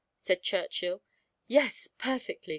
[0.17, 1.03] said Churchill.
[1.45, 2.49] "Yes, perfectly!"